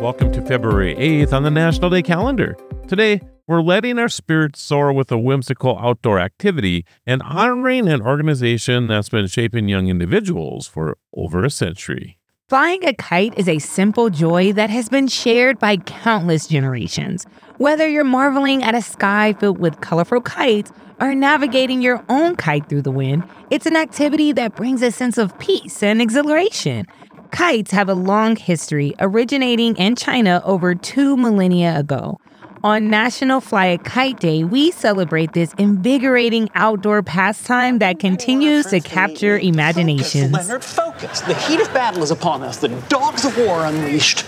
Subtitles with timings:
[0.00, 2.56] Welcome to February 8th on the National Day calendar.
[2.86, 8.86] Today, we're letting our spirits soar with a whimsical outdoor activity and honoring an organization
[8.86, 12.16] that's been shaping young individuals for over a century.
[12.48, 17.26] Flying a kite is a simple joy that has been shared by countless generations.
[17.56, 20.70] Whether you're marveling at a sky filled with colorful kites
[21.00, 25.18] or navigating your own kite through the wind, it's an activity that brings a sense
[25.18, 26.86] of peace and exhilaration.
[27.38, 32.18] Kites have a long history, originating in China over two millennia ago.
[32.64, 38.80] On National Fly a Kite Day, we celebrate this invigorating outdoor pastime that continues to
[38.80, 40.32] capture imaginations.
[40.32, 41.20] Focus, Leonard, focus.
[41.20, 42.56] The heat of battle is upon us.
[42.56, 44.24] The dogs of war unleashed.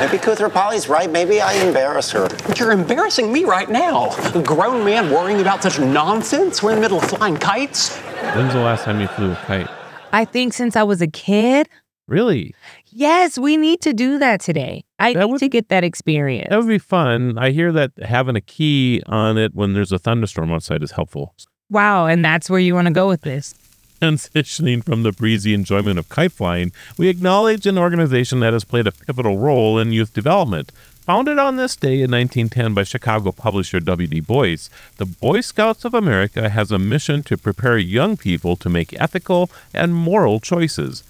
[0.00, 1.08] Maybe Koothrappali's right.
[1.08, 2.28] Maybe I embarrass her.
[2.48, 4.10] But You're embarrassing me right now.
[4.34, 6.64] A grown man worrying about such nonsense.
[6.64, 7.96] We're in the middle of flying kites.
[8.34, 9.69] When's the last time you flew a kite?
[10.12, 11.68] I think since I was a kid.
[12.08, 12.54] Really?
[12.86, 14.84] Yes, we need to do that today.
[14.98, 16.48] I That need would- to get that experience.
[16.50, 17.38] That would be fun.
[17.38, 21.34] I hear that having a key on it when there's a thunderstorm outside is helpful.
[21.70, 23.54] Wow, and that's where you want to go with this.
[24.02, 28.86] Transitioning from the breezy enjoyment of kite flying, we acknowledge an organization that has played
[28.88, 30.72] a pivotal role in youth development.
[31.10, 34.20] Founded on this day in 1910 by Chicago publisher W.D.
[34.20, 38.94] Boyce, the Boy Scouts of America has a mission to prepare young people to make
[39.00, 41.02] ethical and moral choices.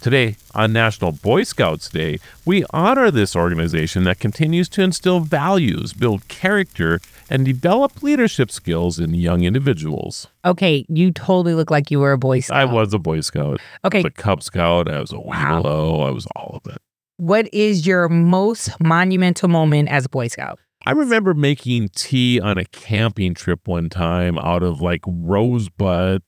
[0.00, 5.92] Today, on National Boy Scouts Day, we honor this organization that continues to instill values,
[5.92, 10.28] build character, and develop leadership skills in young individuals.
[10.44, 12.58] Okay, you totally look like you were a Boy Scout.
[12.58, 13.60] I was a Boy Scout.
[13.84, 14.88] Okay, I was a Cub Scout.
[14.88, 15.62] I was a Wow.
[15.64, 16.06] Webelo.
[16.06, 16.80] I was all of it.
[17.18, 20.58] What is your most monumental moment as a Boy Scout?
[20.86, 26.22] I remember making tea on a camping trip one time out of like rosebud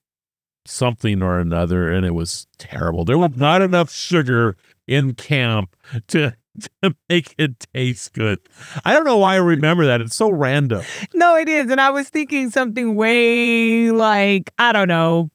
[0.67, 3.05] something or another, and it was terrible.
[3.05, 5.77] There was not enough sugar in camp
[6.09, 6.35] to,
[6.83, 8.41] to make it taste good.
[8.85, 10.01] I don't know why I remember that.
[10.01, 10.83] It's so random.
[11.15, 11.71] No, it is.
[11.71, 15.31] And I was thinking something way like, I don't know.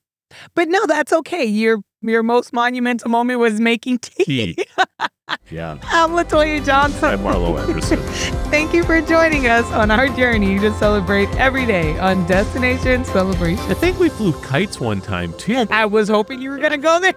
[0.53, 1.45] But no, that's okay.
[1.45, 4.55] Your your most monumental moment was making tea.
[4.55, 4.65] Tea.
[5.49, 5.77] yeah.
[5.83, 7.05] I'm Latoya Johnson.
[7.05, 7.99] I'm Marlo Anderson.
[8.49, 13.63] Thank you for joining us on our journey to celebrate every day on Destination Celebration.
[13.65, 15.65] I think we flew kites one time too.
[15.69, 17.13] I was hoping you were going to go there.